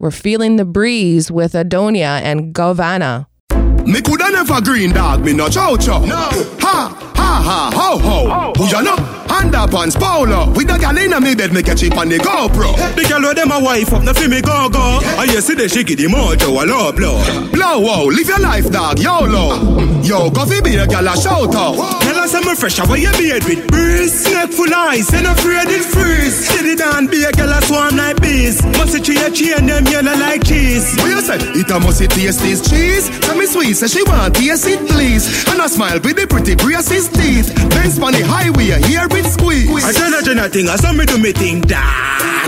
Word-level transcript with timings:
We're 0.00 0.12
feeling 0.12 0.54
the 0.54 0.64
breeze 0.64 1.28
with 1.28 1.54
Adonia 1.54 2.22
and 2.22 2.54
Govana. 2.54 3.26
Me 3.84 4.00
coulda 4.00 4.30
never 4.30 4.60
green 4.60 4.92
dog, 4.92 5.24
me 5.24 5.32
no 5.32 5.48
chow 5.48 5.76
chow. 5.76 6.04
No. 6.04 6.28
Ha, 6.60 7.14
ha, 7.28 7.70
ha, 7.72 7.98
ho, 7.98 8.52
ya 8.70 8.80
know? 8.80 8.96
Underpants 9.28 9.94
polo. 9.94 10.50
With 10.56 10.68
the 10.68 10.78
gal 10.78 10.96
inna 10.96 11.20
me 11.20 11.34
bed, 11.34 11.52
me 11.52 11.62
catch 11.62 11.82
it 11.82 11.96
on 11.96 12.08
the 12.08 12.16
GoPro. 12.16 12.74
The 12.96 13.04
girl 13.04 13.20
with 13.20 13.36
them 13.36 13.52
a 13.52 13.60
wife 13.60 13.92
up, 13.92 14.02
no 14.02 14.14
fi 14.14 14.26
me 14.26 14.40
go 14.40 14.68
go. 14.68 15.00
And 15.20 15.30
you 15.30 15.40
see 15.40 15.54
the 15.54 15.68
give 15.68 15.98
the 15.98 16.08
mojo 16.08 16.56
a 16.56 16.64
low 16.64 16.90
blow. 16.92 17.20
Blow, 17.52 17.78
wow, 17.78 18.04
live 18.08 18.26
your 18.26 18.40
life, 18.40 18.70
dog, 18.72 18.98
YOLO. 18.98 20.00
Yo, 20.02 20.30
go 20.30 20.46
fi 20.46 20.60
be 20.60 20.76
a 20.76 20.86
gal 20.86 21.06
a 21.06 21.14
shout 21.14 21.54
out. 21.54 21.76
Tell 22.00 22.16
us 22.16 22.34
I'm 22.34 22.56
fresh, 22.56 22.78
how 22.78 22.92
you 22.94 23.12
beard 23.20 23.44
with 23.44 23.68
breeze. 23.68 24.24
Snake 24.24 24.50
full 24.50 24.72
ice, 24.72 25.12
ain't 25.12 25.28
afraid 25.28 25.68
it 25.68 25.84
freeze. 25.84 26.48
Steady 26.48 26.74
down, 26.74 27.06
be 27.06 27.22
a 27.24 27.30
gal 27.30 27.52
a 27.52 27.60
swarm 27.62 27.96
like 27.96 28.20
bees. 28.22 28.64
Must 28.80 28.96
see 28.96 29.00
tree 29.00 29.20
a 29.20 29.30
chain, 29.30 29.66
them 29.66 29.84
yellow 29.86 30.16
like 30.16 30.42
cheese. 30.42 30.96
What 30.96 31.12
you 31.12 31.20
say? 31.20 31.36
It 31.52 31.70
a 31.70 31.78
must 31.78 32.00
it 32.00 32.10
taste 32.10 32.40
this 32.40 32.64
cheese. 32.64 33.12
Tell 33.20 33.36
me 33.36 33.44
sweet, 33.44 33.74
say 33.74 33.86
she 33.86 34.02
want 34.08 34.34
taste 34.34 34.66
it 34.66 34.80
please. 34.88 35.28
And 35.52 35.60
I 35.60 35.68
smile 35.68 36.00
with 36.00 36.16
the 36.16 36.26
pretty 36.26 36.56
braces 36.56 37.08
teeth. 37.18 37.50
Benz 37.74 37.98
on 37.98 38.12
the 38.12 38.22
highway, 38.22 38.78
here 38.86 39.06
it 39.10 39.26
squeeze. 39.26 39.84
I 39.84 39.92
tell 39.92 40.12
her 40.12 40.22
Jenna 40.22 40.48
thing, 40.48 40.68
I 40.68 40.76
saw 40.76 40.92
me 40.92 41.04
do 41.04 41.18
me 41.18 41.32
thing, 41.32 41.60
dog. 41.60 42.38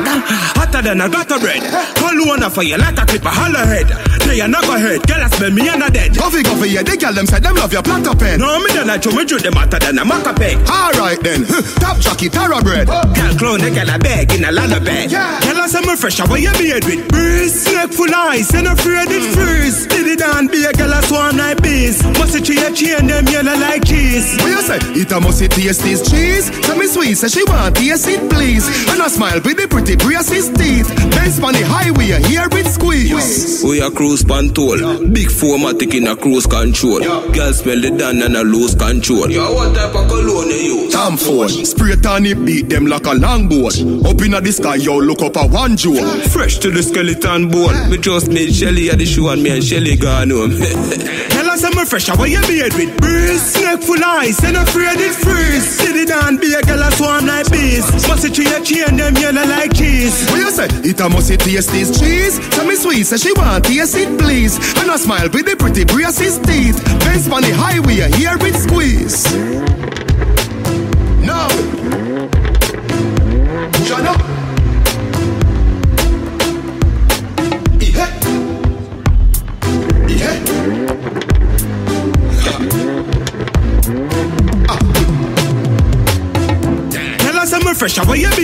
Hotter 0.56 0.82
than 0.82 1.00
a 1.00 1.08
gutter 1.08 1.38
bread. 1.38 1.62
Call 1.96 2.16
one 2.26 2.48
for 2.50 2.62
you 2.62 2.78
like 2.78 2.98
a 2.98 3.04
clip 3.06 3.24
a 3.24 3.30
holler 3.30 3.66
head. 3.66 3.88
They 4.30 4.40
are 4.42 4.46
not 4.46 4.62
go 4.62 4.78
head, 4.78 5.02
girl 5.10 5.26
I 5.26 5.28
smell 5.28 5.50
me 5.50 5.66
and 5.66 5.82
a 5.82 5.90
dead. 5.90 6.16
Coffee, 6.16 6.44
coffee, 6.44 6.70
yeah, 6.70 6.86
they 6.86 6.96
gal 6.96 7.12
them 7.12 7.26
say 7.26 7.40
them 7.40 7.56
love 7.56 7.72
your 7.72 7.82
platter 7.82 8.14
pen. 8.14 8.38
No, 8.38 8.62
me 8.62 8.70
done 8.70 8.88
I 8.88 8.96
chew 8.96 9.10
me 9.10 9.24
drew 9.24 9.42
them 9.42 9.54
hotter 9.54 9.80
than 9.82 9.98
a 9.98 10.04
maca 10.06 10.30
peg. 10.38 10.54
Alright 10.70 11.18
then, 11.18 11.42
top 11.82 11.98
jockey, 11.98 12.30
tara 12.30 12.62
bread. 12.62 12.86
Girl 12.86 13.34
clone, 13.34 13.58
they 13.58 13.74
gal 13.74 13.90
a 13.90 13.98
bag 13.98 14.30
in 14.32 14.44
a 14.46 14.52
lullaby. 14.52 15.10
Yeah. 15.10 15.34
Girl 15.42 15.58
I 15.58 15.66
say 15.66 15.82
me 15.82 15.96
fresh, 15.96 16.22
how 16.22 16.32
you 16.38 16.52
beard 16.62 16.86
with 16.86 17.10
breeze. 17.10 17.66
Snake 17.66 17.92
full 17.92 18.14
ice, 18.14 18.54
ain't 18.54 18.70
afraid 18.70 19.10
it 19.10 19.18
mm. 19.18 19.34
freeze. 19.34 19.90
Did 19.90 20.06
it 20.06 20.20
down, 20.22 20.46
be 20.46 20.62
a 20.62 20.70
girl 20.78 20.94
a 20.94 21.02
swarm 21.02 21.36
like 21.36 21.60
bees. 21.60 21.98
Must 22.14 22.30
see 22.30 22.40
tree 22.40 22.62
a 22.62 22.70
chain, 22.70 23.10
them 23.10 23.26
yellow 23.26 23.58
like 23.58 23.82
cheese. 23.82 24.38
What 24.38 24.54
you 24.54 24.62
say? 24.62 24.78
It 24.94 25.10
a 25.10 25.18
must 25.18 25.42
it 25.42 25.50
taste 25.50 25.82
this 25.82 26.06
cheese. 26.08 26.54
Tell 26.62 26.78
me 26.78 26.86
sweet, 26.86 27.18
say 27.18 27.26
she 27.26 27.42
want 27.50 27.74
taste 27.74 28.06
it 28.06 28.22
please. 28.30 28.62
And 28.94 29.02
I 29.02 29.08
smile 29.08 29.42
with 29.42 29.58
the 29.58 29.66
pretty 29.66 29.96
braces 29.96 30.54
teeth. 30.54 30.86
Benz 31.18 31.42
on 31.42 31.50
the 31.50 31.66
highway, 31.66 32.14
here 32.30 32.46
it 32.46 32.66
squeeze. 32.70 33.64
We 33.66 33.82
a 34.22 34.26
cruise 34.26 34.52
control. 34.52 35.06
Big 35.08 35.28
formatic 35.28 35.94
in 35.94 36.06
a 36.06 36.16
cruise 36.16 36.46
control. 36.46 37.00
Girl 37.00 37.52
smell 37.52 37.80
the 37.80 37.90
down 37.96 38.22
and 38.22 38.36
a 38.36 38.42
lose 38.42 38.74
control. 38.74 39.30
Yo, 39.30 39.52
what 39.54 39.74
type 39.74 39.94
of 39.94 40.08
cologne 40.08 40.48
you 40.48 40.84
use? 40.84 40.92
Tom 40.92 41.16
Ford, 41.16 41.50
spray 41.50 41.96
tan 41.96 42.26
it 42.26 42.44
beat 42.44 42.68
them 42.68 42.86
like 42.86 43.06
a 43.06 43.10
longboard. 43.10 44.04
Up 44.04 44.20
inna 44.22 44.40
the 44.40 44.52
sky, 44.52 44.76
yo, 44.76 44.96
look 44.98 45.22
up 45.22 45.36
a 45.36 45.46
one 45.46 45.76
jewel. 45.76 46.04
Fresh 46.30 46.58
to 46.58 46.70
the 46.70 46.82
skeleton 46.82 47.48
bone. 47.48 47.90
Me 47.90 47.98
just 47.98 48.28
need 48.28 48.52
Shelly 48.54 48.90
at 48.90 48.98
the 48.98 49.06
show 49.06 49.28
and 49.28 49.42
me 49.42 49.50
and 49.50 49.64
Shelly 49.64 49.96
gone 49.96 50.30
home. 50.30 50.52
Tell 51.50 51.58
us 51.58 51.76
I'm 51.76 51.84
fresh, 51.84 52.06
how 52.06 52.22
you 52.22 52.40
beard 52.46 52.74
with 52.74 52.96
breeze. 53.00 53.42
Snake 53.42 53.82
full 53.82 53.98
ice, 54.04 54.38
ain't 54.44 54.56
afraid 54.56 55.00
it 55.00 55.12
freeze. 55.12 55.66
City 55.66 56.02
it 56.02 56.08
down, 56.08 56.36
be 56.36 56.54
a 56.54 56.62
girl 56.62 56.78
a 56.78 56.92
swarm 56.92 57.26
like 57.26 57.50
bees. 57.50 57.90
Must 58.06 58.22
see 58.22 58.30
tree 58.30 58.46
a 58.46 58.62
chain, 58.62 58.96
them 58.96 59.16
yellow 59.16 59.44
like 59.48 59.74
cheese. 59.74 60.30
What 60.30 60.38
you 60.38 60.50
say? 60.52 60.68
It 60.88 61.00
a 61.00 61.08
must 61.08 61.28
it 61.28 61.40
taste 61.40 61.72
this 61.72 61.98
cheese. 61.98 62.38
Tell 62.50 62.64
me 62.64 62.76
sweet, 62.76 63.02
say 63.02 63.16
she 63.16 63.32
want 63.32 63.64
taste 63.64 63.96
it 63.96 64.16
please. 64.16 64.58
And 64.78 64.92
I 64.92 64.96
smile 64.96 65.28
with 65.28 65.46
the 65.46 65.56
pretty 65.56 65.84
braces 65.84 66.38
teeth. 66.38 66.78
Benz 67.00 67.26
on 67.26 67.42
the 67.42 67.50
highway, 67.50 68.08
here 68.14 68.38
it 68.38 68.54
squeeze. 68.54 69.79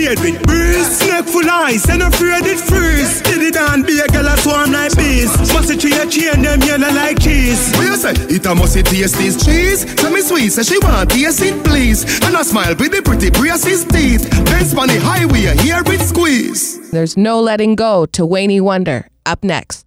How 0.07 0.13
you 0.13 0.15
beard 0.15 0.19
with 0.19 0.47
breeze. 0.47 0.97
Snake 0.97 1.25
full 1.25 1.49
ice, 1.49 1.89
ain't 1.89 2.01
afraid 2.01 2.45
it 2.45 2.59
freeze. 2.59 3.21
Did 3.21 3.41
it 3.41 3.53
down, 3.53 3.83
be 3.83 3.99
a 3.99 4.07
girl 4.07 4.27
a 4.27 4.37
swarm 4.37 4.71
like 4.71 4.95
bees. 4.95 5.35
Must 5.53 5.67
see 5.67 5.77
tree 5.77 5.93
a 5.93 6.05
chain, 6.07 6.41
them 6.41 6.61
yellow 6.61 6.93
like 6.93 7.19
cheese. 7.19 7.71
What 7.75 7.85
you 7.85 7.95
say? 7.95 8.13
It 8.33 8.45
a 8.45 8.55
must 8.55 8.75
it 8.75 8.85
taste 8.85 9.17
this 9.17 9.43
cheese. 9.43 9.95
Tell 9.95 10.11
me 10.11 10.21
sweet, 10.21 10.49
say 10.49 10.63
she 10.63 10.79
want 10.79 11.09
taste 11.09 11.41
it 11.41 11.63
please. 11.63 12.03
And 12.23 12.35
I 12.35 12.43
smile 12.43 12.75
with 12.75 12.91
the 12.91 13.01
pretty 13.01 13.31
braces 13.31 13.85
teeth. 13.85 14.29
Benz 14.45 14.73
on 14.73 14.87
the 14.87 14.99
highway, 14.99 15.55
here 15.57 15.83
it 15.85 16.01
squeeze. 16.01 16.91
There's 16.91 17.17
no 17.17 17.39
letting 17.41 17.75
go 17.75 18.05
to 18.07 18.25
Wayne 18.25 18.63
Wonder. 18.63 19.09
Up 19.25 19.43
next. 19.43 19.86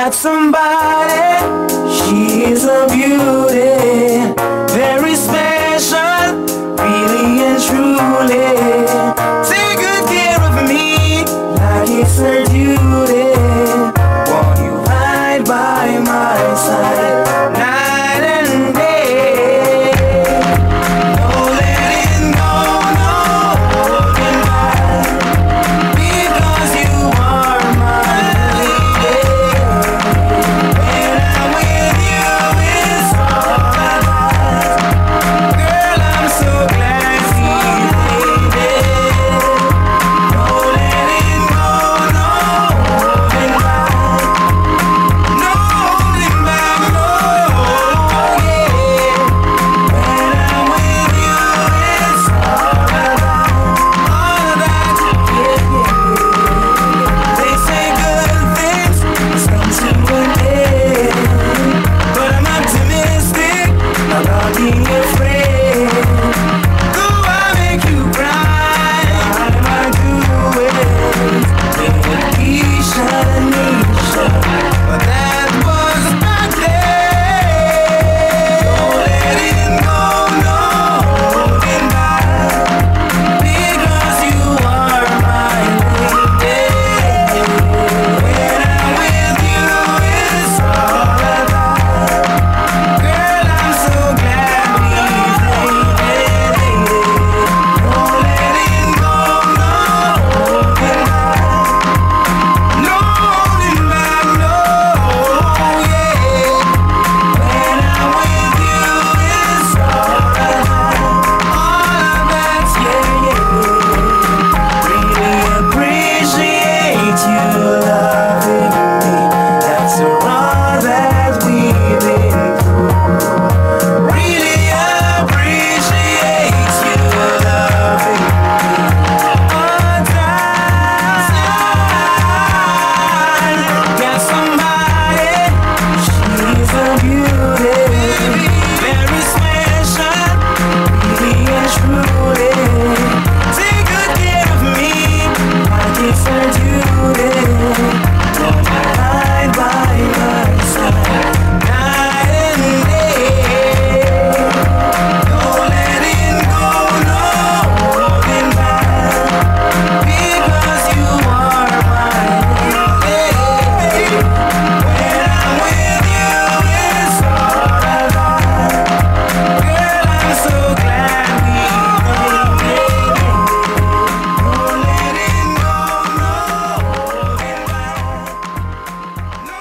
Got 0.00 0.14
somebody, 0.14 1.68
she's 1.92 2.64
a 2.64 2.86
beauty, 2.88 4.49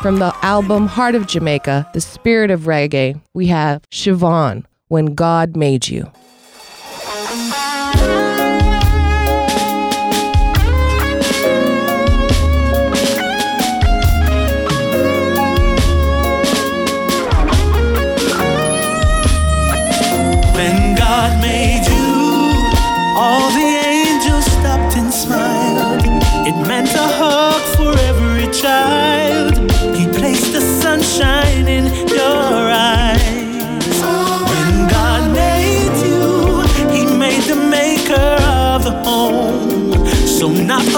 From 0.09 0.17
the 0.17 0.35
album 0.44 0.88
Heart 0.88 1.13
of 1.13 1.27
Jamaica, 1.27 1.88
The 1.94 2.01
Spirit 2.01 2.50
of 2.50 2.61
Reggae, 2.61 3.21
we 3.35 3.45
have 3.45 3.83
Siobhan, 3.91 4.65
When 4.88 5.13
God 5.13 5.56
Made 5.56 5.88
You. 5.88 6.11
so 40.39 40.47
not 40.47 40.88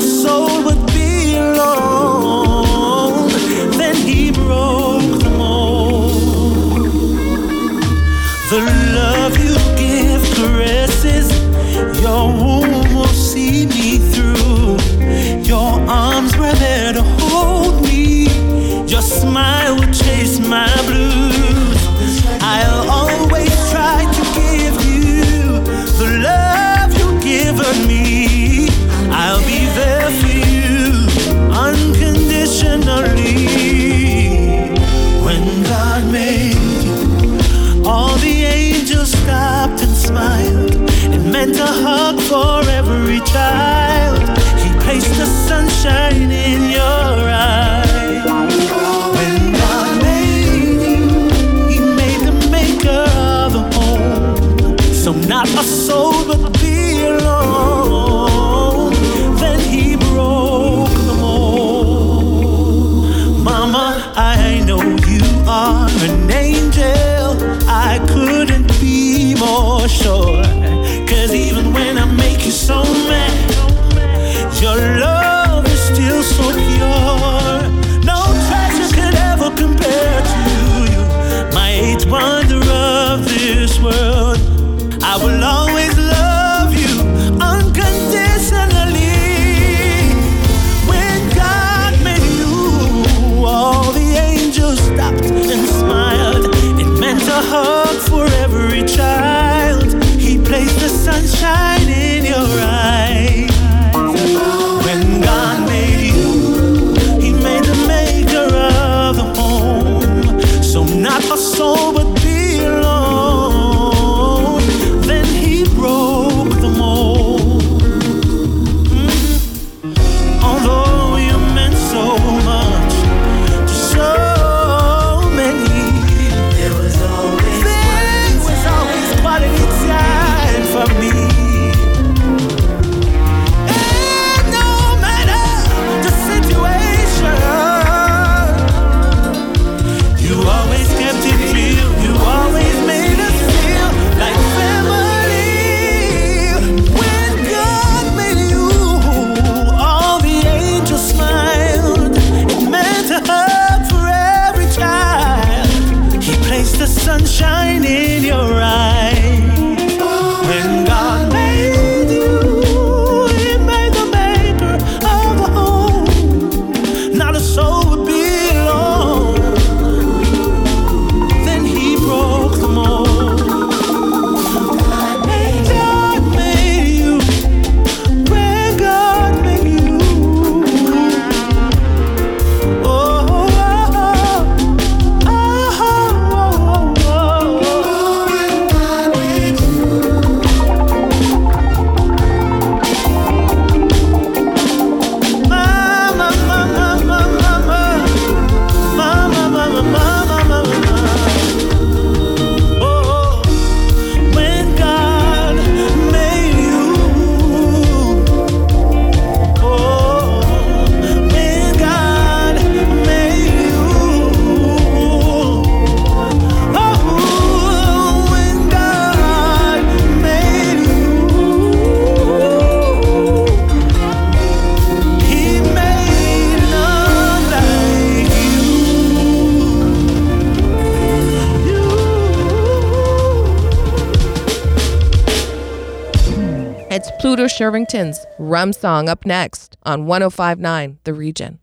Shervington's 237.45 238.25
Rum 238.39 238.73
Song 238.73 239.07
up 239.07 239.27
next 239.27 239.77
on 239.83 240.07
1059 240.07 240.97
The 241.03 241.13
Region. 241.13 241.60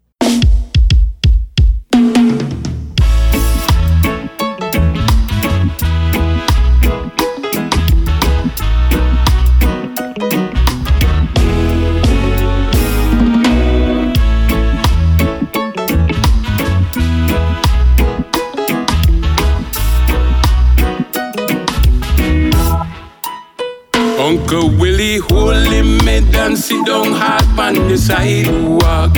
Billy 24.48 25.18
hold 25.18 25.66
him 25.66 25.98
head 26.00 26.34
and 26.34 26.56
sit 26.56 26.86
down 26.86 27.12
hard 27.12 27.44
on 27.58 27.74
the 27.86 27.98
sidewalk. 27.98 29.14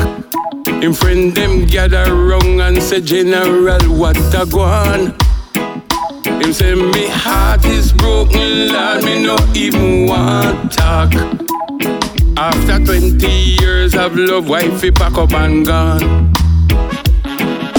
Him 0.83 0.93
friend 0.93 1.33
them 1.33 1.67
gather 1.67 2.13
round 2.15 2.61
and 2.61 2.83
say, 2.83 3.01
General, 3.01 3.81
what 3.97 4.17
a 4.35 4.45
go 4.51 4.61
on? 4.61 5.15
Him 6.43 6.53
say, 6.53 6.75
me 6.75 7.07
heart 7.09 7.65
is 7.65 7.93
broken, 7.93 8.73
Lord, 8.73 9.05
me 9.05 9.25
no 9.25 9.37
even 9.55 10.09
want 10.09 10.73
talk. 10.73 11.15
After 12.37 12.85
20 12.85 13.27
years 13.29 13.95
of 13.95 14.17
love, 14.17 14.49
wifey 14.49 14.91
pack 14.91 15.17
up 15.17 15.33
and 15.33 15.65
gone. 15.65 16.33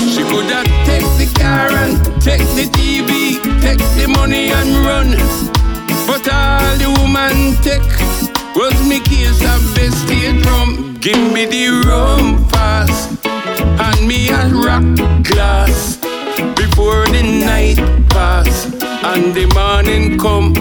She 0.09 0.23
coulda 0.23 0.63
take 0.85 1.09
the 1.19 1.29
car 1.37 1.69
and 1.69 1.97
take 2.21 2.47
the 2.55 2.69
TV, 2.71 3.41
take 3.61 3.79
the 3.99 4.07
money 4.07 4.51
and 4.51 4.69
run. 4.85 5.60
But 6.07 6.27
all 6.31 6.77
the 6.77 6.89
woman 6.99 7.55
take 7.61 7.81
was 8.55 8.75
me 8.87 8.99
case 8.99 9.41
of 9.41 9.61
bestie 9.75 10.41
drum. 10.43 10.97
Give 10.99 11.31
me 11.33 11.45
the 11.45 11.83
rum 11.87 12.47
fast 12.49 13.25
and 13.25 14.07
me 14.07 14.29
a 14.29 14.47
rock 14.49 14.83
glass 15.23 15.97
before 16.55 17.05
the 17.07 17.23
night 17.23 17.77
pass 18.09 18.65
and 19.03 19.33
the 19.33 19.45
morning 19.55 20.17
come. 20.17 20.53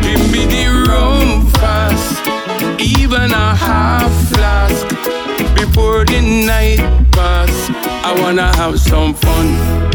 Give 0.00 0.22
me 0.32 0.44
the 0.46 0.86
rum 0.88 1.46
fast, 1.52 2.20
even 2.80 3.32
a 3.32 3.54
half 3.54 4.12
flask 4.30 4.86
before 5.54 6.04
the 6.04 6.20
night 6.20 6.80
pass. 7.12 7.70
I 8.04 8.14
wanna 8.20 8.54
have 8.56 8.78
some 8.78 9.14
fun. 9.14 9.85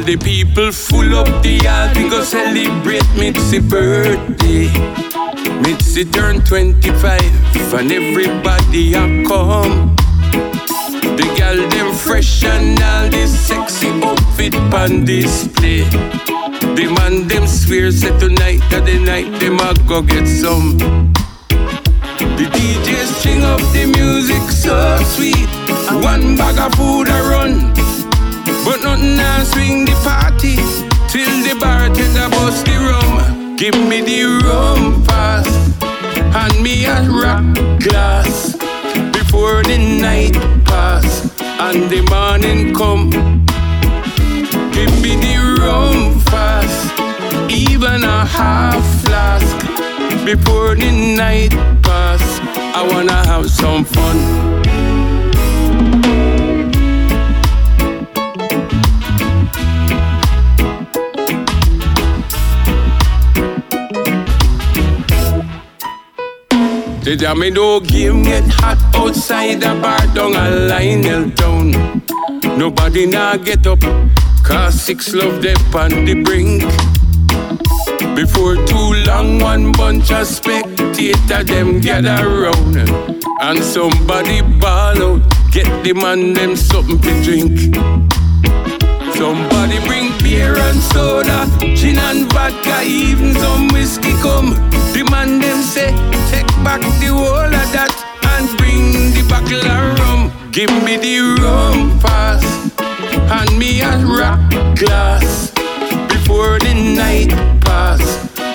All 0.00 0.06
the 0.06 0.16
people 0.16 0.72
full 0.72 1.14
up 1.14 1.42
the 1.42 1.60
yard, 1.62 1.94
we 1.94 2.08
go 2.08 2.24
celebrate 2.24 3.04
Mitzi 3.18 3.58
birthday. 3.58 4.72
Mitzi 5.60 6.06
turned 6.06 6.46
25 6.46 7.20
and 7.74 7.92
everybody 7.92 8.94
a 8.94 9.04
come. 9.28 9.94
The 11.02 11.34
gal 11.36 11.68
them 11.68 11.92
fresh 11.94 12.44
and 12.44 12.82
all 12.82 13.10
this 13.10 13.30
sexy 13.46 13.88
outfit 14.02 14.54
on 14.72 15.04
display. 15.04 15.84
The 15.84 16.86
man 16.96 17.28
them 17.28 17.46
swear 17.46 17.90
say 17.92 18.18
tonight 18.18 18.60
that 18.70 18.86
the 18.86 18.98
night 19.00 19.38
them 19.38 19.60
a 19.60 19.74
go 19.86 20.00
get 20.00 20.26
some. 20.26 20.78
The 22.38 22.46
DJ 22.48 23.04
string 23.04 23.44
up 23.44 23.60
the 23.74 23.84
music 23.84 24.50
so 24.50 24.96
sweet. 25.04 25.50
One 26.02 26.36
bag 26.38 26.58
of 26.58 26.72
food 26.74 27.08
a 27.08 27.20
run. 27.28 27.89
But 28.64 28.82
nothing 28.82 29.16
now 29.16 29.42
swing 29.44 29.84
the 29.84 29.94
party 30.04 30.56
till 31.08 31.34
the 31.46 31.56
bartender 31.58 32.28
bust 32.30 32.66
the 32.66 32.76
rum. 32.78 33.56
Give 33.56 33.74
me 33.74 34.00
the 34.00 34.24
rum 34.44 35.02
fast, 35.04 35.82
and 36.40 36.62
me 36.62 36.84
a 36.84 37.02
rock 37.08 37.44
glass 37.80 38.56
before 39.12 39.62
the 39.62 39.78
night 40.00 40.34
pass 40.64 41.30
and 41.60 41.90
the 41.90 42.00
morning 42.10 42.74
come. 42.74 43.10
Give 44.72 44.92
me 45.02 45.16
the 45.24 45.36
rum 45.60 46.20
fast, 46.20 46.92
even 47.50 48.02
a 48.04 48.24
half 48.24 48.82
flask 49.04 49.56
before 50.24 50.74
the 50.74 50.90
night 51.16 51.52
pass. 51.82 52.22
I 52.74 52.86
wanna 52.90 53.24
have 53.26 53.50
some 53.50 53.84
fun. 53.84 54.69
The 67.10 67.16
jam 67.16 67.40
no 67.40 67.80
game 67.80 68.22
get 68.22 68.44
hot 68.46 68.78
outside 68.94 69.60
the 69.60 69.74
bar 69.82 69.98
down 70.14 70.36
a 70.36 70.48
Lionel 70.68 71.28
town. 71.32 71.72
Nobody 72.56 73.06
now 73.06 73.36
get 73.36 73.66
up, 73.66 73.80
cause 74.44 74.80
six 74.80 75.12
love 75.12 75.42
them 75.42 75.58
on 75.74 76.04
the 76.04 76.22
brink. 76.22 76.62
Before 78.14 78.54
too 78.64 78.94
long, 79.08 79.40
one 79.40 79.72
bunch 79.72 80.12
of 80.12 80.24
spectators 80.24 81.46
them 81.46 81.80
gather 81.80 82.42
round 82.42 82.76
and 82.76 83.58
somebody 83.58 84.42
ball 84.60 85.02
out, 85.02 85.50
get 85.50 85.66
the 85.82 85.92
man 85.92 86.32
them 86.32 86.54
something 86.54 87.00
to 87.00 87.22
drink. 87.24 88.19
Somebody 89.20 89.78
bring 89.86 90.16
beer 90.22 90.56
and 90.56 90.80
soda, 90.80 91.46
gin 91.76 91.98
and 91.98 92.32
vodka, 92.32 92.80
even 92.86 93.34
some 93.34 93.68
whiskey 93.68 94.14
come. 94.22 94.54
The 94.94 95.06
man 95.10 95.38
them 95.38 95.60
say, 95.60 95.90
take 96.30 96.48
back 96.64 96.80
the 97.00 97.08
whole 97.12 97.44
of 97.44 97.68
that 97.76 97.92
and 98.32 98.48
bring 98.56 99.12
the 99.12 99.22
bottle 99.28 99.60
of 99.60 99.98
rum. 99.98 100.32
Give 100.52 100.72
me 100.84 100.96
the 100.96 101.36
rum 101.38 102.00
fast, 102.00 102.48
and 102.80 103.58
me 103.58 103.82
a 103.82 103.98
rock 104.06 104.40
glass 104.78 105.50
before 106.08 106.58
the 106.58 106.72
night 106.72 107.28
pass 107.60 108.00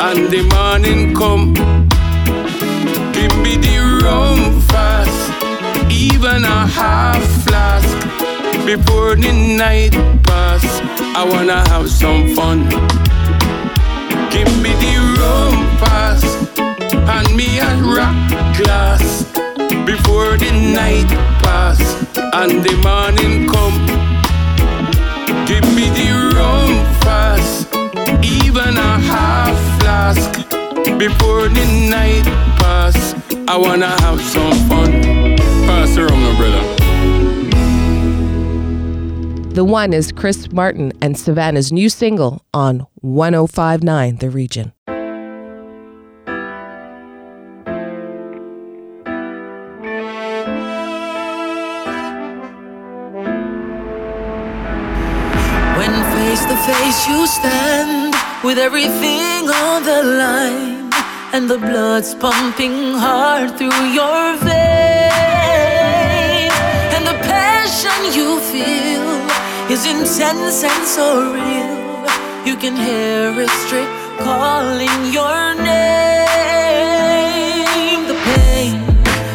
and 0.02 0.32
the 0.32 0.42
morning 0.50 1.14
come. 1.14 1.54
Give 3.14 3.38
me 3.38 3.56
the 3.58 4.02
rum 4.04 4.62
fast, 4.62 5.30
even 5.92 6.44
a 6.44 6.66
half 6.66 7.22
flask 7.46 8.25
before 8.64 9.16
the 9.16 9.32
night 9.58 9.94
pass. 10.24 10.64
I 11.16 11.24
wanna 11.28 11.68
have 11.70 11.90
some 11.90 12.36
fun. 12.36 12.70
Give 14.30 14.52
me 14.62 14.72
the 14.84 14.96
rum 15.20 15.56
fast 15.82 16.60
and 17.16 17.36
me 17.36 17.60
a 17.60 17.72
rock 17.96 18.16
glass 18.58 19.24
before 19.86 20.38
the 20.38 20.52
night 20.52 21.10
pass 21.44 21.80
and 22.34 22.64
the 22.64 22.76
morning 22.88 23.48
come. 23.48 23.78
Give 25.46 25.66
me 25.76 25.90
the 26.00 26.10
rum 26.36 26.72
fast, 27.04 27.74
even 28.24 28.78
a 28.78 29.00
half 29.12 29.58
flask 29.80 30.32
before 30.98 31.50
the 31.50 31.66
night 31.90 32.26
pass. 32.60 33.16
I 33.48 33.58
wanna 33.58 33.92
have 34.02 34.22
some 34.22 34.58
fun. 34.70 34.92
Pass 35.66 35.98
rum, 35.98 36.22
no 36.22 36.36
brother. 36.38 36.85
The 39.56 39.64
one 39.64 39.94
is 39.94 40.12
Chris 40.12 40.52
Martin 40.52 40.92
and 41.02 41.18
Savannah's 41.18 41.72
new 41.72 41.88
single 41.88 42.44
on 42.54 42.86
1059 42.96 44.18
The 44.18 44.30
Region. 44.30 44.74
When 55.78 55.94
face 56.12 56.44
to 56.44 56.58
face 56.68 57.08
you 57.08 57.26
stand 57.26 58.14
with 58.44 58.58
everything 58.58 59.50
on 59.50 59.84
the 59.84 60.04
line 60.04 60.92
and 61.32 61.50
the 61.50 61.60
blood's 61.60 62.14
pumping 62.16 62.96
hard 62.96 63.58
through 63.58 63.86
your 63.94 64.36
veins 64.36 64.75
is 70.16 70.22
intense 70.22 70.64
and 70.64 70.88
so 70.88 71.34
real 71.34 72.06
you 72.46 72.56
can 72.56 72.74
hear 72.76 73.48
straight 73.66 73.90
calling 74.20 75.12
your 75.12 75.56
name 75.56 75.66
the 78.08 78.14
pain 78.24 78.86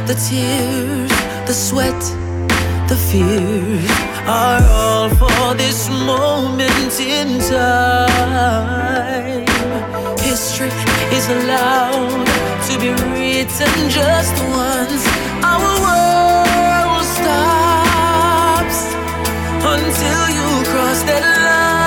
the 0.07 0.15
tears 0.29 1.11
the 1.47 1.53
sweat 1.53 2.01
the 2.89 2.97
fears 2.97 3.91
are 4.27 4.63
all 4.71 5.09
for 5.11 5.55
this 5.55 5.89
moment 5.89 7.01
in 7.01 7.39
time. 7.39 9.47
History 10.19 10.71
is 11.17 11.29
allowed 11.29 12.27
to 12.69 12.79
be 12.81 12.91
written 12.91 13.89
just 13.89 14.35
once. 14.65 15.05
Our 15.53 15.73
world 15.87 17.05
stops 17.17 18.81
until 19.75 20.25
you 20.37 20.50
cross 21.01 21.09
that 21.09 21.80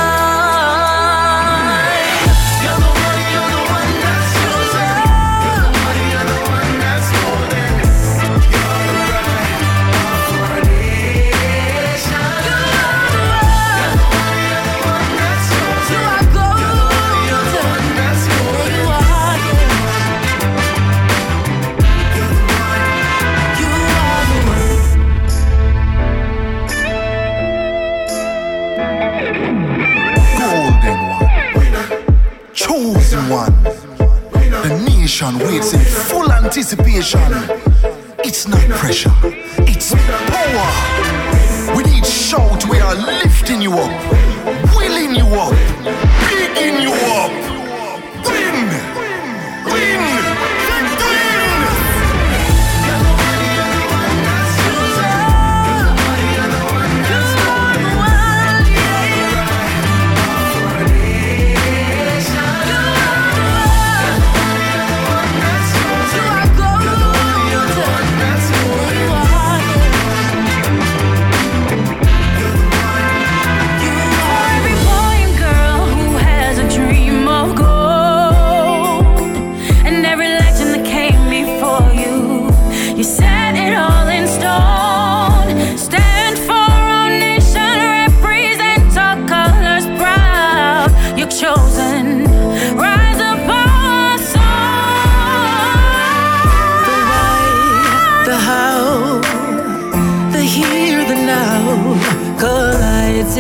The 35.23 35.31
nation 35.31 35.47
waits 35.47 35.73
in 35.73 35.79
full 35.79 36.29
anticipation. 36.33 37.21
It's 38.25 38.45
not 38.45 38.59
pressure, 38.71 39.13
it's 39.59 39.93
power. 39.93 41.77
With 41.77 41.87
each 41.87 42.05
shout, 42.05 42.65
we 42.69 42.79
are 42.81 42.95
lifting 42.95 43.61
you 43.61 43.71
up, 43.71 44.75
willing 44.75 45.15
you 45.15 45.25
up, 45.27 45.55
picking 46.27 46.81
you 46.81 46.91
up. 46.91 47.52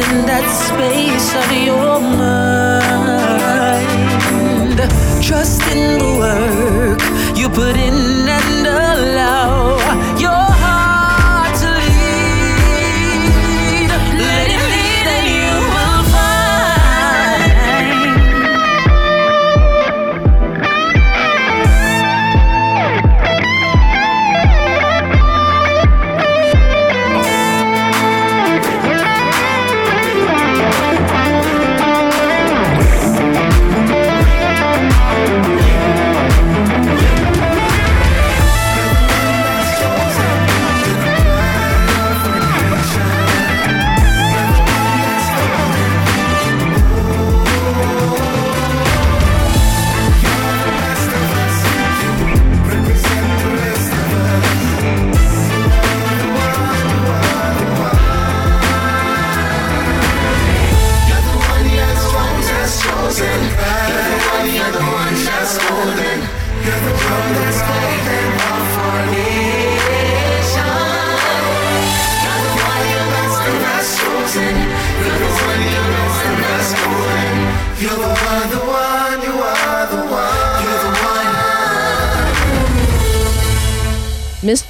In 0.09 0.25
that 0.25 0.47
space 0.67 1.29
of 1.41 1.49
your 1.69 1.99
mind. 1.99 2.79
Trust 5.21 5.61
in 5.73 5.97
the 5.99 6.05
work 6.17 7.01
you 7.37 7.47
put 7.49 7.75
in 7.77 8.27
and 8.27 8.62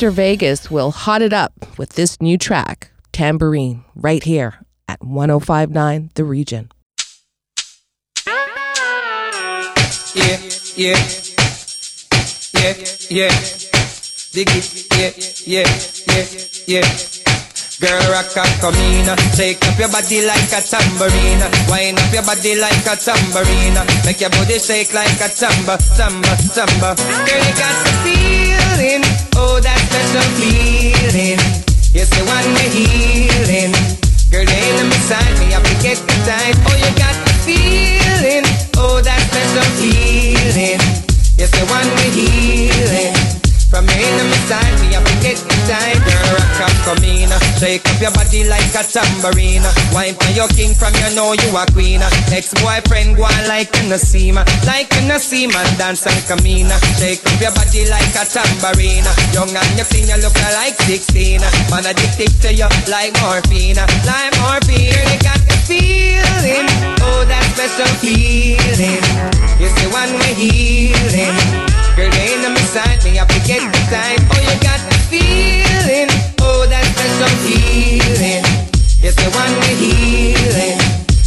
Mr. 0.04 0.12
Vegas 0.12 0.70
will 0.70 0.92
hot 0.92 1.22
it 1.22 1.32
up 1.32 1.54
with 1.78 1.92
this 1.92 2.20
new 2.20 2.38
track, 2.38 2.92
Tambourine, 3.14 3.86
right 3.96 4.22
here 4.22 4.60
at 4.86 5.02
1059 5.02 6.12
The 6.16 6.26
Region. 6.26 6.70
Yeah, 10.14 10.44
yeah, 10.76 11.00
yeah, 12.52 12.76
yeah. 13.08 13.32
Dig 14.34 14.50
it, 14.52 14.92
yeah, 14.92 15.12
yeah, 15.48 15.72
yeah, 16.12 16.26
yeah. 16.68 17.14
Girl, 17.80 18.12
rock 18.12 18.36
and 18.36 18.60
come 18.60 18.76
in. 18.76 19.08
Take 19.38 19.64
up 19.64 19.80
your 19.80 19.88
body 19.88 20.28
like 20.28 20.52
a 20.52 20.60
tambourine. 20.60 21.40
Wind 21.72 21.98
up 21.98 22.12
your 22.12 22.24
body 22.24 22.60
like 22.60 22.86
a 22.92 22.98
tambourine. 23.00 23.80
Make 24.04 24.20
your 24.20 24.32
body 24.32 24.60
shake 24.60 24.94
like 24.94 25.16
a 25.24 25.30
tamba, 25.32 25.78
tamba, 25.96 26.36
tamba. 26.52 26.94
Girl, 27.24 27.40
you 27.40 27.56
got 27.56 28.04
the 28.04 28.43
feeling. 28.76 29.04
Oh, 29.36 29.60
that 29.60 29.78
special 29.90 30.26
feeling. 30.38 31.38
Yes, 31.94 32.10
the 32.10 32.26
one 32.26 32.48
me 32.58 32.66
healing. 32.74 33.74
Girl, 34.32 34.42
you 34.42 34.50
ain't 34.50 34.90
beside 34.90 35.34
me. 35.40 35.54
I 35.54 35.62
forget 35.62 35.98
the 35.98 36.16
time. 36.26 36.56
Oh, 36.66 36.76
you 36.78 36.90
got 36.98 37.16
the 37.26 37.34
feeling. 37.46 38.46
Oh, 38.78 39.02
that 39.02 39.22
special 39.30 39.68
feeling. 39.78 40.82
Yes, 41.38 41.52
the 41.52 41.66
one 41.70 41.88
me 41.98 42.08
healing. 42.18 42.73
From 43.74 43.90
in 43.90 44.30
my 44.30 44.38
side, 44.46 44.78
me 44.86 44.94
I 44.94 45.02
forget 45.02 45.34
the 45.34 45.58
time 45.66 45.98
Girl, 46.06 46.38
rock 46.38 46.62
up, 46.62 46.76
come 46.86 47.02
in 47.10 47.34
Shake 47.58 47.82
up 47.90 47.98
your 47.98 48.14
body 48.14 48.46
like 48.46 48.70
a 48.70 48.86
tambourine 48.86 49.66
Wine 49.90 50.14
for 50.14 50.30
your 50.38 50.46
king 50.54 50.78
from 50.78 50.94
you 51.02 51.10
know 51.18 51.34
you 51.34 51.50
a 51.58 51.66
queen 51.74 52.06
Ex-boyfriend 52.30 53.18
go 53.18 53.26
on 53.26 53.44
like 53.50 53.74
a 53.74 53.82
Nassim 53.90 54.38
Like 54.70 54.94
a 54.94 55.02
Nassim 55.10 55.50
and 55.50 55.74
dance 55.82 56.06
and 56.06 56.22
come 56.30 56.46
in 56.46 56.70
Shake 57.02 57.26
up 57.26 57.42
your 57.42 57.50
body 57.58 57.90
like 57.90 58.14
a 58.14 58.30
tambourine 58.30 59.10
Young 59.34 59.50
and 59.50 59.74
you 59.74 59.90
clean, 59.90 60.06
you 60.06 60.22
look 60.22 60.38
like 60.54 60.78
16 60.86 61.42
Man 61.74 61.90
addicted 61.90 62.30
to 62.46 62.54
you 62.54 62.70
like 62.94 63.18
morphine 63.26 63.82
Like 64.06 64.38
morphine 64.38 64.94
Girl, 64.94 65.10
you 65.10 65.18
got 65.26 65.42
the 65.50 65.58
feeling. 65.66 66.70
Oh, 67.02 67.26
that 67.26 67.42
special 67.58 67.90
feeling. 67.98 69.02
It's 69.58 69.74
the 69.82 69.90
one 69.90 70.14
we're 70.14 70.38
healing 70.38 71.73
me 73.46 73.72
the 73.72 73.84
time. 73.92 74.20
Oh, 74.32 74.40
you 74.40 74.56
got 74.64 74.80
the 74.88 74.96
feeling. 75.12 76.08
Oh, 76.40 76.66
that 76.70 76.86
special 76.96 77.34
feeling. 77.44 78.44
It's 79.04 79.16
the 79.20 79.30
one 79.36 79.52
we're 79.60 79.76
healing. 79.84 80.80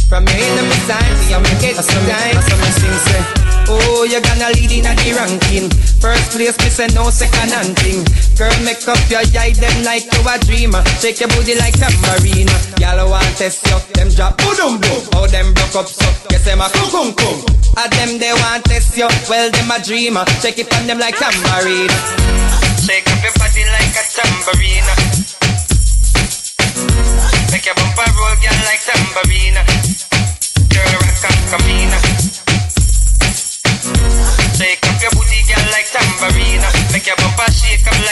From 0.09 0.25
you 0.25 0.33
in 0.33 0.57
on 0.57 0.65
my 0.67 0.75
side, 0.89 1.13
me 1.21 1.33
I 1.33 1.43
forget 1.43 1.75
the 1.75 1.83
time. 1.83 2.35
What 2.35 2.49
me 2.59 2.69
sing 2.71 2.97
say. 3.05 3.36
Oh, 3.67 4.07
you're 4.07 4.23
gonna 4.23 4.47
lead 4.55 4.71
in 4.71 4.87
at 4.87 4.95
the 5.03 5.11
ranking. 5.11 5.67
First 5.99 6.31
place, 6.31 6.55
me 6.63 6.71
say 6.71 6.87
no 6.95 7.11
second 7.11 7.51
and 7.51 7.75
thing. 7.75 7.99
Girl, 8.39 8.53
make 8.63 8.79
up 8.87 8.95
your 9.11 9.19
eye, 9.35 9.51
them 9.59 9.83
like 9.83 10.07
you 10.07 10.23
a 10.23 10.39
dreamer. 10.47 10.79
Shake 11.03 11.19
your 11.19 11.27
booty 11.35 11.59
like 11.59 11.75
tambourine. 11.75 12.47
Y'all 12.79 13.03
want 13.11 13.27
test 13.35 13.67
you, 13.67 13.75
them 13.91 14.07
drop 14.15 14.39
boom 14.39 14.79
boom. 14.79 15.03
Oh, 15.19 15.27
them 15.27 15.51
broke 15.51 15.83
up 15.83 15.87
so, 15.91 16.07
guess 16.31 16.47
them 16.47 16.63
a 16.63 16.71
kum 16.71 16.87
kum 16.95 17.09
kum. 17.11 17.43
A 17.75 17.91
them 17.91 18.15
they 18.15 18.31
want 18.31 18.63
test 18.63 18.95
you, 18.95 19.09
well 19.27 19.51
them 19.51 19.67
a 19.67 19.83
dreamer. 19.83 20.23
Shake 20.39 20.63
it 20.63 20.71
on 20.71 20.87
them 20.87 20.99
like 21.03 21.19
tambourine. 21.19 21.91
Shake 22.87 23.03
up 23.11 23.19
your 23.19 23.35
body 23.35 23.67
like 23.67 23.95
a 23.99 24.03
tambourine. 24.15 24.87
Make 27.51 27.67
your 27.67 27.75
bumper 27.75 28.07
roll, 28.15 28.35
girl, 28.39 28.59
like 28.63 28.79
tambourine. 28.79 29.59
Girl, 30.71 30.87
rock 31.03 31.19
and 31.27 31.39
come 31.51 32.26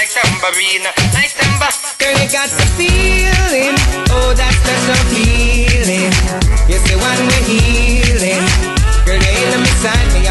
like 0.06 0.14
tambourine. 0.14 0.86
Like 1.14 1.34
tamba. 1.34 1.70
Girl, 1.98 2.14
you 2.14 2.30
got 2.30 2.50
the 2.50 2.66
feeling. 2.78 3.74
Oh, 4.14 4.34
that 4.38 4.54
special 4.54 5.02
feeling. 5.10 6.14
Yes, 6.70 6.82
the 6.86 6.98
one 7.02 7.18
we're 7.26 7.46
healing. 7.50 8.46
Girl, 9.06 9.18
you 9.18 9.30
ain't 9.34 9.56
on 9.56 9.62
my 9.62 10.25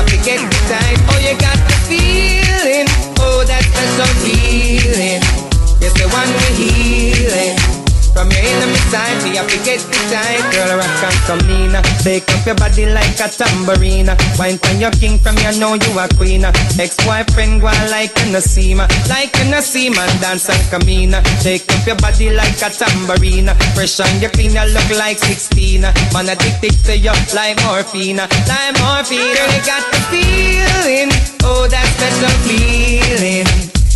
side, 8.95 9.19
me 9.27 9.35
have 9.35 9.51
to 9.51 9.59
get 9.67 9.83
the 9.83 9.99
time. 10.07 10.45
Girl, 10.55 10.79
rock 10.79 11.03
and 11.03 11.21
come 11.27 11.51
in. 11.51 11.75
Shake 12.03 12.31
up 12.31 12.47
your 12.47 12.55
body 12.55 12.87
like 12.87 13.19
a 13.19 13.27
tambourine. 13.27 14.11
Wine 14.39 14.59
when 14.63 14.79
your 14.79 14.95
king 15.03 15.19
from 15.19 15.35
you 15.43 15.55
know 15.59 15.75
you 15.75 15.93
a 15.99 16.07
queen. 16.15 16.47
Ex-boyfriend 16.79 17.61
go 17.61 17.75
like 17.91 18.15
you 18.23 18.31
no 18.31 18.39
see 18.39 18.75
Like 19.11 19.35
you 19.35 19.51
no 19.51 19.59
see 19.61 19.91
dance 20.23 20.49
and 20.49 20.65
come 20.71 20.89
in. 20.89 21.15
Shake 21.43 21.67
up 21.75 21.83
your 21.87 21.99
body 21.99 22.31
like 22.31 22.63
a 22.63 22.71
tambourine. 22.71 23.51
Fresh 23.75 23.99
on 23.99 24.15
your 24.23 24.31
clean, 24.31 24.55
you 24.55 24.67
look 24.71 24.91
like 24.95 25.19
16. 25.19 25.83
Man, 26.15 26.31
addicted 26.31 26.79
to 26.87 26.95
you 26.95 27.15
like 27.35 27.59
morphine. 27.67 28.23
Like 28.23 28.75
morphine. 28.79 29.35
Girl, 29.35 29.51
you 29.51 29.63
got 29.67 29.83
the 29.91 29.99
feeling. 30.11 31.11
Oh, 31.43 31.67
that 31.67 31.87
special 31.99 32.35
feeling. 32.47 33.47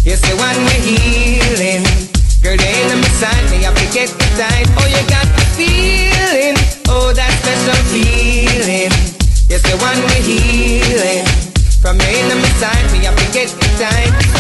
Yes, 0.03 0.21
the 0.27 0.35
one 0.35 0.59
we're 0.67 0.83
healing. 0.83 2.18
Girl, 2.43 2.57
they 2.57 2.71
ain't 2.71 2.93
on 2.93 3.01
my 3.01 3.09
side, 3.19 3.51
me 3.51 3.63
have 3.65 3.75
to 3.75 3.93
get 3.93 4.09
the 4.11 4.29
time. 4.39 4.67
Oh, 4.79 4.87
you 4.87 5.03
got 5.11 5.27
the 5.27 5.45
feeling. 5.59 6.55
Oh, 6.87 7.13
that 7.13 7.35
special 7.43 7.75
feeling. 7.91 8.95
Yes, 9.51 9.63
the 9.67 9.75
one 9.83 9.99
we're 10.07 10.23
healing. 10.23 11.27
From 11.83 11.99
you 11.99 12.07
in 12.07 12.31
on 12.31 12.39
my 12.39 12.49
side, 12.63 12.93
me 12.93 13.05
have 13.05 13.17
to 13.19 13.33
get 13.33 13.49
the 13.51 13.69
time. 13.83 14.39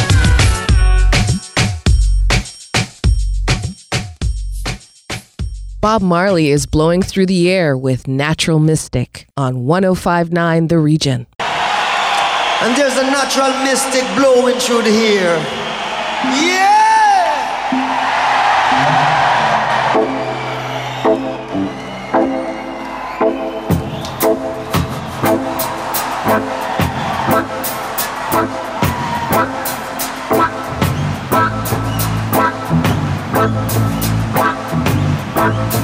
Bob 5.80 6.02
Marley 6.02 6.50
is 6.50 6.66
blowing 6.66 7.02
through 7.02 7.26
the 7.26 7.50
air 7.50 7.76
with 7.76 8.06
Natural 8.06 8.58
Mystic 8.58 9.26
on 9.36 9.64
1059 9.64 10.68
The 10.68 10.78
Region. 10.78 11.26
And 11.40 12.76
there's 12.76 12.96
a 12.96 13.04
natural 13.04 13.50
mystic 13.64 14.02
blowing 14.16 14.58
through 14.58 14.82
the 14.82 14.90
air. 14.90 15.38
Yeah! 16.42 16.77
There's 35.48 35.77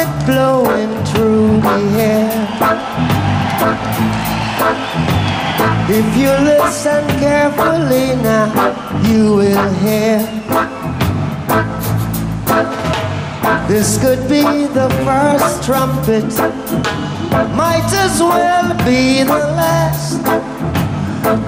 mystic 0.00 0.26
blowing 0.26 1.04
through 1.06 1.60
the 1.60 1.78
air. 1.98 2.48
If 5.88 6.16
you 6.16 6.30
listen 6.44 7.06
carefully 7.18 8.16
now, 8.22 8.48
you 9.02 9.36
will 9.36 9.72
hear. 9.74 10.18
This 13.68 14.00
could 14.00 14.28
be 14.28 14.42
the 14.66 14.88
first 15.04 15.64
trumpet, 15.64 16.24
might 17.54 17.90
as 17.92 18.20
well 18.20 18.68
be 18.84 19.22
the 19.22 19.44
last. 19.56 20.20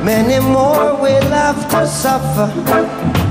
Many 0.05 0.39
more 0.41 0.95
will 1.01 1.31
have 1.31 1.69
to 1.71 1.87
suffer 1.87 3.22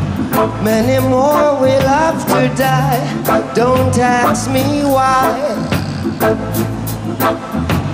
Many 0.41 0.97
more 1.07 1.59
will 1.61 1.87
have 1.87 2.25
to 2.25 2.49
die. 2.57 3.53
Don't 3.53 3.95
ask 3.99 4.49
me 4.49 4.81
why. 4.83 5.37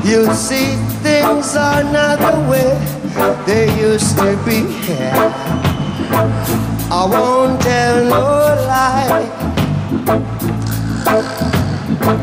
You 0.06 0.34
see, 0.34 0.76
things 1.04 1.58
are 1.58 1.84
not 1.84 2.20
the 2.20 2.40
way 2.50 2.72
they 3.46 3.68
used 3.78 4.18
to 4.20 4.38
be. 4.46 4.64
I 6.90 7.06
won't 7.12 7.62
tell 7.62 8.06
no 8.06 8.56
lie. 8.72 9.28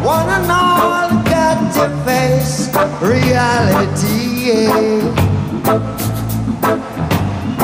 One 0.03 0.29
and 0.31 0.51
all 0.51 1.23
got 1.25 1.59
to 1.75 1.89
face 2.07 2.71
reality. 3.03 4.25
Yeah. 4.49 6.14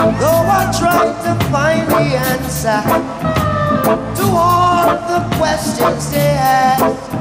Though 0.01 0.47
I 0.49 0.73
tried 0.79 1.13
to 1.27 1.33
find 1.51 1.87
the 1.91 2.17
answer 2.17 2.81
to 4.17 4.25
all 4.33 4.87
the 5.11 5.37
questions 5.37 6.11
they 6.11 6.31
ask, 6.41 7.13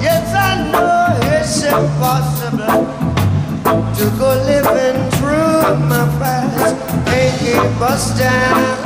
yes, 0.00 0.32
I 0.34 0.70
know 0.72 1.18
it's 1.36 1.62
impossible 1.62 2.86
to 3.98 4.04
go 4.18 4.30
living 4.48 5.10
through 5.18 5.76
my 5.92 6.08
past 6.16 6.76
and 7.08 7.38
keep 7.38 7.80
us 7.82 8.18
down. 8.18 8.80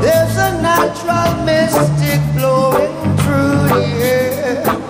There's 0.00 0.36
a 0.38 0.62
natural 0.62 1.44
mystic 1.44 2.20
blowing 2.34 3.16
through 3.18 3.68
the 3.68 3.84
air. 4.00 4.81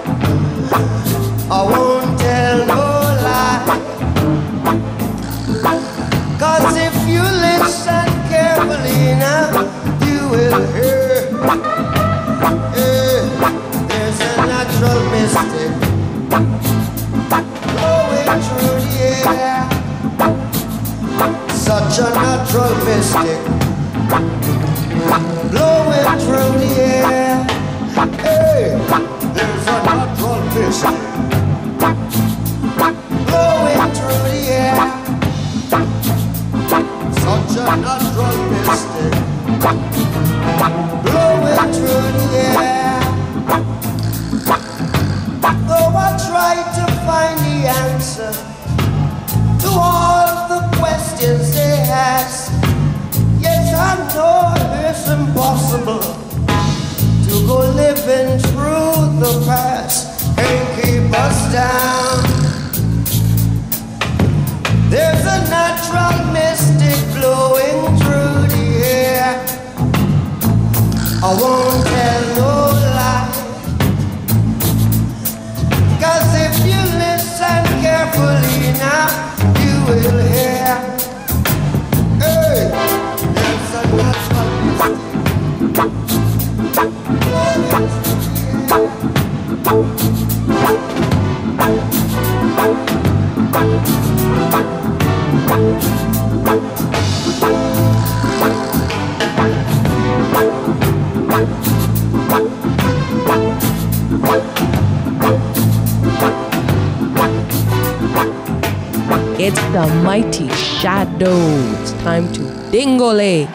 rolê. 113.12 113.51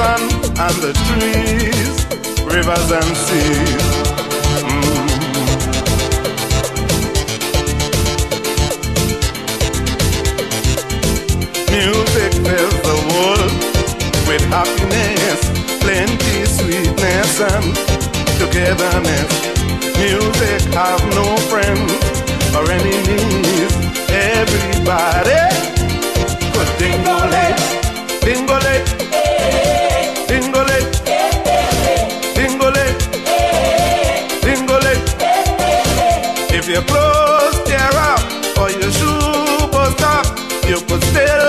Sun 0.00 0.22
and 0.64 0.76
the 0.84 0.92
trees, 1.06 1.96
rivers 2.54 2.90
and 2.98 3.12
seas. 3.24 3.86
Mm. 4.64 5.00
Music 11.76 12.32
fills 12.46 12.78
the 12.90 12.98
world 13.12 13.52
with 14.28 14.44
happiness, 14.56 15.40
plenty 15.84 16.36
sweetness 16.56 17.32
and 17.52 17.74
togetherness. 18.40 19.32
Music 20.00 20.62
have 20.80 21.02
no 21.20 21.26
friends 21.50 21.92
or 22.56 22.64
enemies. 22.78 23.72
Everybody 24.32 25.42
could 26.54 26.70
dingle 26.78 27.32
it, 27.48 27.60
dingle 28.24 28.66
it, 28.76 29.00
If 36.52 36.68
your 36.68 36.82
clothes 36.82 37.62
tear 37.64 37.90
up 37.94 38.20
or 38.58 38.70
your 38.70 38.90
you 40.68 40.78
could 40.86 41.02
still 41.04 41.39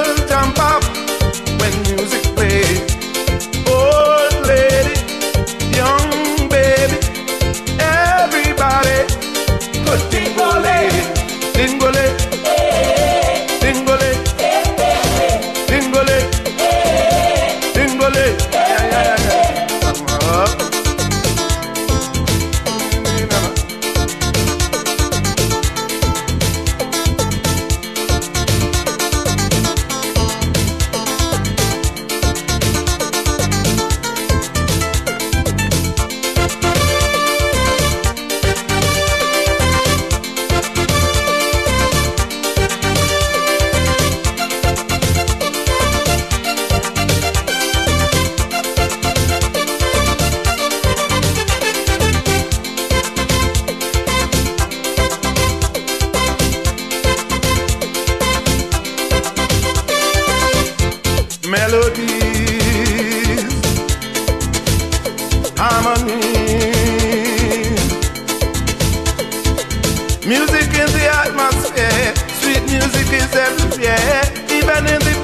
music 70.26 70.70
in 70.78 70.90
the 70.94 71.08
atmosphere, 71.26 72.14
sweet 72.42 72.64
music 72.70 73.08
is 73.12 73.34
everywhere, 73.34 74.22
even 74.52 74.86
in 74.86 75.00
the 75.02 75.22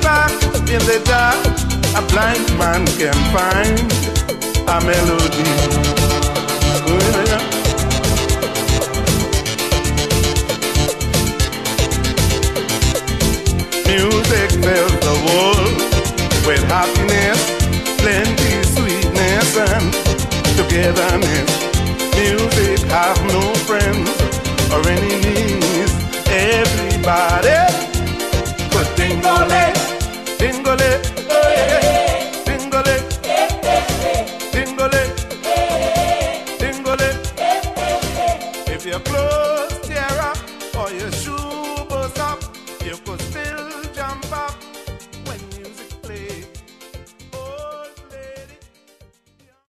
in 0.68 0.84
the 0.84 1.00
dark, 1.06 1.38
a 1.96 2.02
blind 2.12 2.46
man 2.58 2.86
can 3.00 3.16
find 3.32 3.80
a 4.68 4.78
melody. 4.84 5.48
Music 13.88 14.50
fills 14.64 14.98
the 15.08 15.16
world 15.28 15.78
with 16.46 16.64
happiness, 16.68 17.40
plenty 17.98 18.64
sweetness 18.76 19.58
and 19.58 19.94
togetherness. 20.58 21.50
Music 22.16 22.80
have 22.90 23.18
no 23.28 23.54
friends 23.66 24.27
or 24.72 24.88
any 24.90 25.16
knees. 25.24 25.92
Everybody 26.28 27.58
putting 28.72 28.96
things 28.96 29.26
on 29.26 29.48